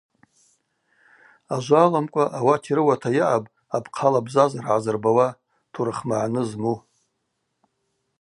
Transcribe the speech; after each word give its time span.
Ажва 1.55 1.79
аламкӏва 1.85 2.25
ауат 2.37 2.63
йрыуата 2.69 3.09
йаъапӏ 3.17 3.51
апхъала 3.77 4.19
бзазара 4.25 4.65
гӏазырбауа, 4.65 5.27
турых 5.73 5.99
магӏны 6.09 6.41
зму. 6.49 6.75